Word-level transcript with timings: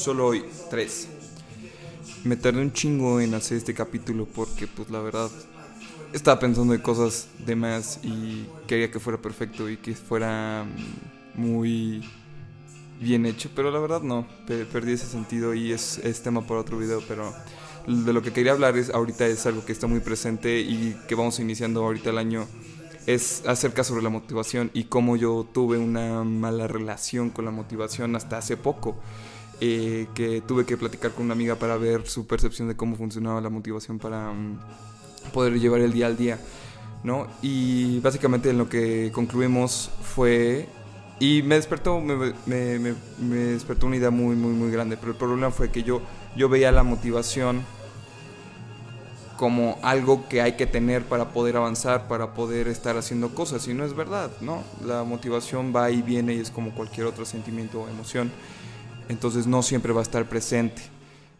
solo 0.00 0.28
hoy, 0.28 0.44
tres. 0.70 1.08
Me 2.24 2.36
tardé 2.36 2.62
un 2.62 2.72
chingo 2.72 3.20
en 3.20 3.34
hacer 3.34 3.58
este 3.58 3.74
capítulo 3.74 4.26
porque 4.26 4.66
pues 4.66 4.90
la 4.90 5.00
verdad 5.00 5.30
estaba 6.14 6.40
pensando 6.40 6.74
en 6.74 6.80
cosas 6.80 7.28
de 7.44 7.54
más 7.54 8.00
y 8.02 8.46
quería 8.66 8.90
que 8.90 8.98
fuera 8.98 9.20
perfecto 9.20 9.68
y 9.68 9.76
que 9.76 9.94
fuera 9.94 10.64
mm, 10.64 11.40
muy 11.40 12.02
bien 12.98 13.26
hecho, 13.26 13.50
pero 13.54 13.70
la 13.70 13.78
verdad 13.78 14.00
no, 14.00 14.26
perdí 14.46 14.92
ese 14.92 15.06
sentido 15.06 15.54
y 15.54 15.72
es, 15.72 15.98
es 15.98 16.22
tema 16.22 16.46
para 16.46 16.60
otro 16.60 16.78
video, 16.78 17.02
pero 17.06 17.32
de 17.86 18.12
lo 18.12 18.22
que 18.22 18.32
quería 18.32 18.52
hablar 18.52 18.76
es 18.76 18.90
ahorita 18.90 19.26
es 19.26 19.44
algo 19.46 19.64
que 19.64 19.72
está 19.72 19.86
muy 19.86 20.00
presente 20.00 20.60
y 20.60 20.96
que 21.08 21.14
vamos 21.14 21.38
iniciando 21.40 21.84
ahorita 21.84 22.10
el 22.10 22.18
año 22.18 22.46
es 23.06 23.42
acerca 23.46 23.84
sobre 23.84 24.02
la 24.02 24.10
motivación 24.10 24.70
y 24.72 24.84
cómo 24.84 25.16
yo 25.16 25.46
tuve 25.52 25.78
una 25.78 26.24
mala 26.24 26.68
relación 26.68 27.30
con 27.30 27.44
la 27.44 27.50
motivación 27.50 28.16
hasta 28.16 28.38
hace 28.38 28.56
poco. 28.56 28.96
Eh, 29.62 30.08
que 30.14 30.40
tuve 30.40 30.64
que 30.64 30.78
platicar 30.78 31.10
con 31.10 31.26
una 31.26 31.34
amiga 31.34 31.54
para 31.54 31.76
ver 31.76 32.08
su 32.08 32.26
percepción 32.26 32.68
de 32.68 32.76
cómo 32.76 32.96
funcionaba 32.96 33.42
la 33.42 33.50
motivación 33.50 33.98
para 33.98 34.32
mm, 34.32 34.58
poder 35.34 35.60
llevar 35.60 35.82
el 35.82 35.92
día 35.92 36.06
al 36.06 36.16
día, 36.16 36.40
¿no? 37.04 37.26
Y 37.42 38.00
básicamente 38.00 38.48
en 38.50 38.58
lo 38.58 38.68
que 38.68 39.10
concluimos 39.12 39.90
fue... 40.02 40.66
Y 41.18 41.42
me 41.42 41.56
despertó, 41.56 42.00
me, 42.00 42.32
me, 42.46 42.94
me 43.18 43.36
despertó 43.36 43.86
una 43.86 43.96
idea 43.96 44.10
muy, 44.10 44.34
muy, 44.34 44.54
muy 44.54 44.70
grande, 44.70 44.96
pero 44.96 45.12
el 45.12 45.18
problema 45.18 45.50
fue 45.50 45.70
que 45.70 45.82
yo, 45.82 46.00
yo 46.34 46.48
veía 46.48 46.72
la 46.72 46.82
motivación 46.82 47.62
como 49.36 49.78
algo 49.82 50.28
que 50.28 50.40
hay 50.40 50.52
que 50.56 50.66
tener 50.66 51.04
para 51.04 51.30
poder 51.30 51.58
avanzar, 51.58 52.08
para 52.08 52.32
poder 52.32 52.68
estar 52.68 52.96
haciendo 52.96 53.34
cosas, 53.34 53.68
y 53.68 53.74
no 53.74 53.84
es 53.84 53.94
verdad, 53.94 54.30
¿no? 54.40 54.62
La 54.84 55.02
motivación 55.02 55.74
va 55.74 55.90
y 55.90 56.00
viene 56.00 56.34
y 56.34 56.40
es 56.40 56.50
como 56.50 56.74
cualquier 56.74 57.06
otro 57.06 57.26
sentimiento 57.26 57.82
o 57.82 57.88
emoción, 57.88 58.30
entonces 59.10 59.48
no 59.48 59.62
siempre 59.64 59.92
va 59.92 60.00
a 60.00 60.04
estar 60.04 60.28
presente. 60.28 60.82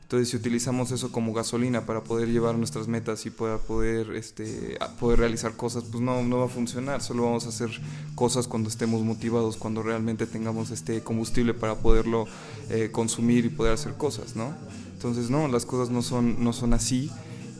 Entonces 0.02 0.30
si 0.30 0.36
utilizamos 0.36 0.90
eso 0.90 1.12
como 1.12 1.32
gasolina 1.32 1.86
para 1.86 2.02
poder 2.02 2.28
llevar 2.28 2.56
nuestras 2.56 2.88
metas 2.88 3.24
y 3.26 3.30
para 3.30 3.58
poder, 3.58 4.10
este, 4.16 4.76
poder 4.98 5.20
realizar 5.20 5.52
cosas, 5.52 5.84
pues 5.84 6.02
no, 6.02 6.20
no 6.24 6.38
va 6.38 6.46
a 6.46 6.48
funcionar, 6.48 7.00
solo 7.00 7.22
vamos 7.22 7.46
a 7.46 7.50
hacer 7.50 7.70
cosas 8.16 8.48
cuando 8.48 8.68
estemos 8.68 9.02
motivados, 9.02 9.56
cuando 9.56 9.84
realmente 9.84 10.26
tengamos 10.26 10.72
este 10.72 11.02
combustible 11.04 11.54
para 11.54 11.76
poderlo 11.76 12.26
eh, 12.70 12.88
consumir 12.90 13.44
y 13.44 13.50
poder 13.50 13.74
hacer 13.74 13.94
cosas, 13.94 14.34
¿no? 14.34 14.52
Entonces 14.94 15.30
no, 15.30 15.46
las 15.46 15.64
cosas 15.64 15.90
no 15.90 16.02
son, 16.02 16.42
no 16.42 16.52
son 16.52 16.74
así 16.74 17.08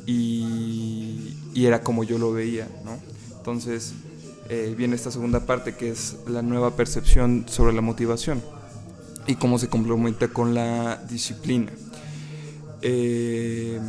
y, 0.06 1.36
era 1.54 1.82
como 1.82 2.02
yo 2.02 2.18
lo 2.18 2.32
veía, 2.32 2.66
¿no? 2.84 2.98
Entonces 3.36 3.92
eh, 4.48 4.74
viene 4.76 4.96
esta 4.96 5.12
segunda 5.12 5.46
parte 5.46 5.76
que 5.76 5.90
es 5.90 6.16
la 6.26 6.42
nueva 6.42 6.74
percepción 6.74 7.44
sobre 7.48 7.72
la 7.72 7.80
motivación 7.80 8.42
y 9.26 9.34
cómo 9.36 9.58
se 9.58 9.68
complementa 9.68 10.28
con 10.28 10.54
la 10.54 10.96
disciplina. 11.08 11.72
Eh, 12.82 13.80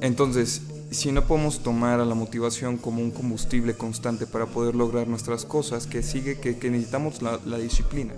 entonces, 0.00 0.62
si 0.90 1.10
no 1.12 1.24
podemos 1.24 1.62
tomar 1.62 2.00
a 2.00 2.04
la 2.04 2.14
motivación 2.14 2.76
como 2.76 3.00
un 3.00 3.10
combustible 3.10 3.74
constante 3.74 4.26
para 4.26 4.46
poder 4.46 4.74
lograr 4.74 5.08
nuestras 5.08 5.44
cosas, 5.44 5.86
que 5.86 6.02
sigue 6.02 6.38
que, 6.38 6.70
necesitamos 6.70 7.22
la, 7.22 7.40
la 7.46 7.58
disciplina. 7.58 8.12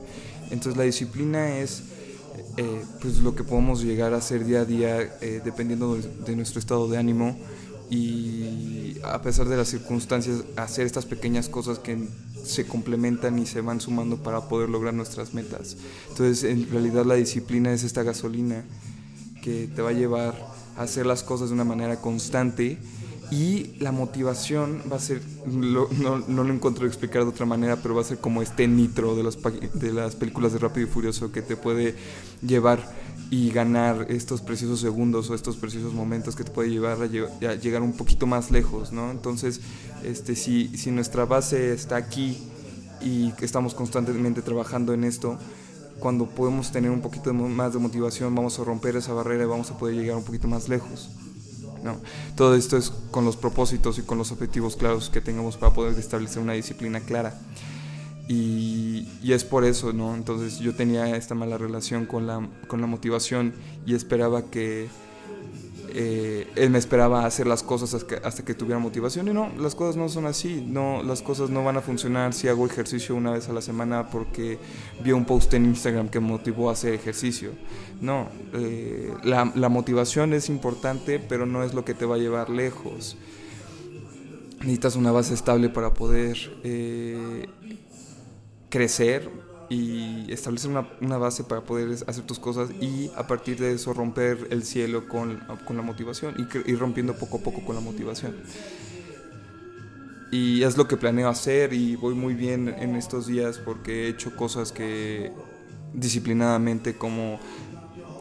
Entonces 0.51 0.77
la 0.77 0.85
disciplina 0.85 1.59
es 1.59 1.83
eh, 2.59 2.85
pues 3.01 3.19
lo 3.19 3.35
que 3.35 3.45
podemos 3.45 3.83
llegar 3.83 4.15
a 4.15 4.19
hacer 4.19 4.45
día 4.45 4.61
a 4.61 4.65
día 4.65 5.01
eh, 5.21 5.41
dependiendo 5.45 5.97
de, 5.97 6.37
nuestro 6.37 6.59
estado 6.59 6.89
de 6.89 6.97
ánimo 6.97 7.37
y 7.91 8.97
a 9.05 9.23
pesar 9.23 9.49
de 9.49 9.57
las 9.57 9.69
circunstancias 9.69 10.43
hacer 10.57 10.87
estas 10.87 11.07
pequeñas 11.07 11.49
cosas 11.49 11.79
que 11.79 12.09
se 12.45 12.67
complementan 12.67 13.39
y 13.39 13.47
se 13.47 13.61
van 13.61 13.81
sumando 13.81 14.17
para 14.17 14.49
poder 14.49 14.69
lograr 14.69 14.95
nuestras 14.95 15.35
metas. 15.35 15.77
Entonces 16.09 16.45
en 16.45 16.71
realidad 16.71 17.05
la 17.05 17.15
disciplina 17.15 17.73
es 17.73 17.85
esta 17.85 18.03
gasolina 18.03 18.65
que 19.43 19.69
te 19.69 19.83
va 19.83 19.91
a 19.91 19.93
llevar 19.93 20.35
a 20.77 20.83
hacer 20.83 21.07
las 21.07 21.23
cosas 21.23 21.49
de 21.49 21.55
una 21.55 21.65
manera 21.65 22.01
constante 22.01 22.79
y 23.31 23.75
la 23.81 23.91
motivación 23.91 24.83
va 24.91 24.97
a 24.97 25.01
ser, 25.01 25.21
no, 25.47 25.89
no, 25.91 26.45
lo 26.45 26.53
encuentro 26.53 26.87
explicar 26.87 27.25
de 27.25 27.31
otra 27.31 27.45
manera, 27.45 27.77
pero 27.77 27.95
va 27.95 28.03
a 28.03 28.05
ser 28.05 28.19
como 28.19 28.41
este 28.41 28.69
nitro 28.69 29.17
de 29.17 29.25
las, 29.25 29.39
de 29.75 29.93
las 29.93 30.15
películas 30.15 30.53
de 30.53 30.59
Rápido 30.59 30.87
y 30.87 30.91
Furioso 30.91 31.33
que 31.33 31.43
te 31.43 31.57
puede 31.57 31.97
llevar 32.41 32.89
y 33.31 33.51
ganar 33.51 34.07
estos 34.09 34.41
preciosos 34.41 34.81
segundos 34.81 35.31
o 35.31 35.35
estos 35.35 35.57
preciosos 35.57 35.93
momentos 35.93 36.37
que 36.37 36.45
te 36.45 36.51
puede 36.51 36.71
llevar 36.71 36.99
a, 37.03 37.07
llegar 37.07 37.83
un 37.83 37.93
poquito 37.93 38.27
más 38.27 38.51
lejos, 38.51 38.93
¿no? 38.93 39.11
Entonces, 39.11 39.61
este, 40.05 40.37
si, 40.37 40.69
si 40.77 40.91
nuestra 40.91 41.25
base 41.25 41.73
está 41.73 41.97
aquí 41.97 42.39
y 43.01 43.33
estamos 43.41 43.75
constantemente 43.75 44.43
trabajando 44.43 44.93
en 44.93 45.05
esto, 45.05 45.39
cuando 45.99 46.27
podemos 46.27 46.71
tener 46.71 46.91
un 46.91 47.01
poquito 47.01 47.33
más 47.33 47.73
de 47.73 47.79
motivación, 47.79 48.35
vamos 48.35 48.59
a 48.59 48.65
romper 48.65 48.97
esa 48.97 49.13
barrera 49.13 49.45
y 49.45 49.47
vamos 49.47 49.71
a 49.71 49.79
poder 49.79 49.97
llegar 49.97 50.17
un 50.17 50.25
poquito 50.25 50.47
más 50.47 50.69
lejos. 50.69 51.11
Todo 52.35 52.55
esto 52.55 52.77
es 52.77 52.91
con 53.11 53.25
los 53.25 53.37
propósitos 53.37 53.99
y 53.99 54.03
con 54.03 54.19
los 54.19 54.33
objetivos 54.33 54.77
claros 54.77 55.11
que 55.11 55.21
tengamos 55.21 55.57
para 55.57 55.73
poder 55.73 55.99
establecer 55.99 56.43
una 56.43 56.55
disciplina 56.55 57.01
clara. 57.01 57.39
Y, 58.29 59.07
es 59.25 59.45
por 59.45 59.65
eso, 59.65 59.93
¿no? 59.93 60.15
Entonces 60.15 60.59
yo 60.59 60.75
tenía 60.75 61.17
esta 61.17 61.35
mala 61.35 61.59
relación 61.59 62.07
con 62.07 62.27
la, 62.27 62.49
con 62.69 62.81
la 62.81 62.87
motivación 62.87 63.53
y 63.85 63.95
esperaba 63.95 64.51
que 64.51 64.89
eh, 65.99 66.47
él 66.57 66.71
me 66.71 66.79
esperaba 66.79 67.25
hacer 67.25 67.47
las 67.47 67.63
cosas 67.63 67.95
hasta 67.95 68.45
que, 68.45 68.55
tuviera 68.55 68.79
motivación 68.79 69.29
y 69.29 69.33
no, 69.33 69.51
las 69.59 69.75
cosas 69.75 69.97
no 69.97 70.09
son 70.09 70.27
así, 70.27 70.63
no, 70.67 71.03
las 71.03 71.23
cosas 71.23 71.51
no 71.51 71.65
van 71.65 71.77
a 71.77 71.81
funcionar 71.81 72.35
si 72.35 72.49
hago 72.49 72.67
ejercicio 72.67 73.15
una 73.15 73.31
vez 73.31 73.49
a 73.49 73.53
la 73.53 73.63
semana 73.63 74.11
porque 74.11 74.59
vi 75.03 75.13
un 75.13 75.25
post 75.25 75.55
en 75.55 75.65
Instagram 75.65 76.09
que 76.09 76.21
motivó 76.21 76.69
a 76.69 76.73
hacer 76.73 76.93
ejercicio. 76.93 77.53
No, 78.01 78.29
eh, 78.53 79.13
la, 79.25 79.51
la, 79.55 79.69
motivación 79.69 80.35
es 80.35 80.49
importante, 80.49 81.19
pero 81.19 81.47
no 81.47 81.63
es 81.63 81.73
lo 81.73 81.85
que 81.85 81.95
te 81.95 82.05
va 82.05 82.17
a 82.17 82.19
llevar 82.19 82.51
lejos. 82.51 83.17
Necesitas 84.59 84.97
una 84.97 85.13
base 85.13 85.33
estable 85.33 85.69
para 85.69 85.95
poder 85.95 86.37
eh, 86.65 87.47
crecer, 88.77 89.31
y 89.69 90.31
establecer 90.33 90.71
una, 91.01 91.19
base 91.19 91.45
para 91.45 91.63
poder 91.63 91.97
hacer 92.07 92.25
tus 92.25 92.39
cosas 92.39 92.71
y 92.81 93.11
a 93.17 93.27
partir 93.27 93.59
de 93.59 93.73
eso 93.73 93.93
romper 93.93 94.49
el 94.51 94.63
cielo 94.63 95.09
con, 95.09 95.41
con 95.65 95.77
la 95.77 95.83
motivación 95.83 96.35
y 96.39 96.71
ir 96.71 96.79
rompiendo 96.79 97.15
poco 97.15 97.39
a 97.39 97.41
poco 97.41 97.65
con 97.65 97.75
la 97.75 97.81
motivación. 97.81 98.37
Y 100.31 100.63
es 100.63 100.77
lo 100.77 100.87
que 100.87 100.97
planeo 100.97 101.29
hacer 101.29 101.73
y 101.73 101.97
voy 101.97 102.15
muy 102.15 102.35
bien 102.35 102.69
en 102.69 102.97
estos 102.97 103.27
días 103.27 103.59
porque 103.59 104.05
he 104.05 104.09
hecho 104.09 104.37
cosas 104.37 104.73
que 104.73 105.33
disciplinadamente 105.95 106.97
como 106.97 107.41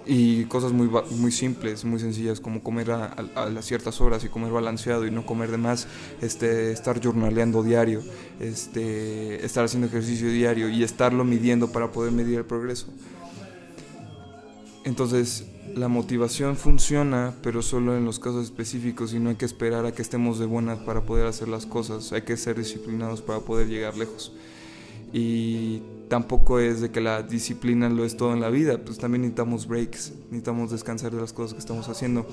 y 0.06 0.46
cosas 0.46 0.72
muy, 0.72 0.90
muy 1.12 1.32
simples, 1.32 1.84
muy 1.84 2.00
sencillas, 2.00 2.40
como 2.40 2.62
comer 2.62 2.92
a, 2.92 3.62
ciertas 3.62 4.02
horas 4.02 4.24
y 4.24 4.30
comer 4.30 4.52
balanceado 4.52 5.06
y 5.06 5.12
no 5.12 5.26
comer 5.26 5.52
de 5.52 5.58
más, 5.58 5.88
este, 6.22 6.72
estar 6.72 7.00
journaleando 7.00 7.64
diario, 7.64 8.02
este, 8.40 9.44
estar 9.46 9.66
haciendo 9.66 9.88
ejercicio 9.88 10.30
diario 10.30 10.70
y 10.70 10.84
estarlo 10.84 11.24
midiendo 11.24 11.72
para 11.72 11.92
poder 11.92 12.12
medir 12.12 12.38
el 12.38 12.46
progreso. 12.46 12.88
Entonces, 14.84 15.46
la 15.76 15.88
motivación 15.88 16.56
funciona, 16.56 17.34
pero 17.42 17.64
solo 17.64 17.98
en 17.98 18.06
los 18.06 18.20
casos 18.20 18.46
específicos 18.46 19.14
y 19.14 19.20
no 19.20 19.32
hay 19.32 19.36
que 19.36 19.46
esperar 19.46 19.86
a 19.86 19.92
que 19.92 20.04
estemos 20.04 20.38
de 20.38 20.46
buenas 20.46 20.80
para 20.80 21.02
poder 21.02 21.26
hacer 21.26 21.48
las 21.48 21.66
cosas, 21.66 22.14
hay 22.14 22.22
que 22.22 22.38
ser 22.38 22.58
disciplinados 22.58 23.22
para 23.22 23.40
poder 23.40 23.68
llegar 23.68 23.98
lejos. 23.98 24.32
Y 25.12 25.82
tampoco 26.16 26.62
es 26.62 26.80
de 26.80 26.92
que 26.92 27.02
la 27.02 27.24
disciplina 27.24 27.90
lo 27.90 28.06
es 28.06 28.16
todo 28.16 28.32
en 28.32 28.40
la 28.40 28.48
vida, 28.50 28.78
pues 28.78 28.98
también 28.98 29.24
necesitamos 29.24 29.68
breaks, 29.68 30.14
necesitamos 30.30 30.72
descansar 30.72 31.12
de 31.12 31.20
las 31.20 31.34
cosas 31.34 31.56
que 31.56 31.60
estamos 31.60 31.90
haciendo. 31.90 32.26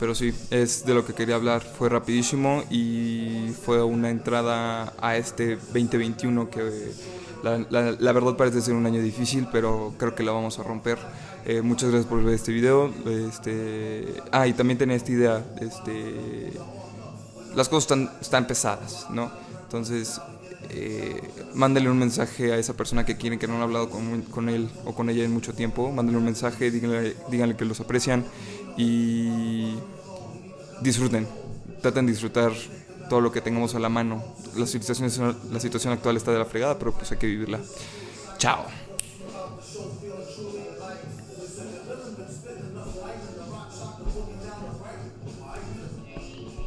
Pero 0.00 0.16
sí, 0.16 0.34
es 0.50 0.84
de 0.84 0.94
lo 0.94 1.06
que 1.06 1.14
quería 1.14 1.36
hablar, 1.36 1.62
fue 1.62 1.88
rapidísimo 1.88 2.64
y 2.72 3.52
fue 3.64 3.84
una 3.84 4.10
entrada 4.10 4.92
a 5.00 5.16
este 5.16 5.54
2021 5.54 6.50
que 6.50 6.90
la, 7.44 8.12
verdad 8.12 8.36
parece 8.36 8.60
ser 8.62 8.74
un 8.74 8.84
año 8.84 9.00
difícil, 9.00 9.46
pero 9.52 9.94
creo 9.96 10.16
que 10.16 10.24
la 10.24 10.32
vamos 10.32 10.58
a 10.58 10.64
romper. 10.64 10.98
Eh, 11.46 11.62
muchas 11.62 11.90
gracias 11.90 12.10
por 12.10 12.20
ver 12.24 12.34
este 12.34 12.50
video. 12.50 12.92
Este, 13.06 14.12
ah, 14.32 14.48
y 14.48 14.54
también 14.54 14.76
tenía 14.76 14.96
esta 14.96 15.12
idea, 15.12 15.44
este, 15.60 16.52
las 17.54 17.68
cosas 17.68 17.84
están, 17.84 18.10
están 18.20 18.48
pesadas, 18.48 19.06
¿no? 19.10 19.30
Entonces, 19.62 20.20
eh, 20.70 21.20
un 21.54 21.98
mensaje 21.98 22.52
a 22.52 22.58
esa 22.58 22.74
persona 22.74 23.04
que 23.04 23.16
quieren, 23.16 23.38
que 23.38 23.46
no 23.46 23.56
han 23.56 23.62
hablado 23.62 23.90
con, 23.90 24.48
él 24.48 24.68
o 24.84 24.94
con 24.94 25.10
ella 25.10 25.24
en 25.24 25.32
mucho 25.32 25.52
tiempo, 25.52 25.90
mándale 25.92 26.18
un 26.18 26.24
mensaje, 26.24 26.70
díganle, 26.70 27.16
díganle 27.30 27.56
que 27.56 27.64
los 27.64 27.80
aprecian 27.80 28.24
y 28.76 29.74
disfruten, 30.80 31.26
traten 31.80 32.06
de 32.06 32.12
disfrutar 32.12 32.52
todo 33.08 33.20
lo 33.20 33.32
que 33.32 33.40
tengamos 33.40 33.74
a 33.74 33.78
la 33.78 33.88
mano. 33.88 34.22
La 34.56 34.66
situación, 34.66 35.36
la 35.50 35.60
situación 35.60 35.92
actual 35.92 36.16
está 36.16 36.32
de 36.32 36.38
la 36.38 36.44
fregada, 36.44 36.78
pero 36.78 36.92
pues 36.92 37.10
hay 37.12 37.18
que 37.18 37.26
vivirla. 37.26 37.60
Chao. 38.38 38.64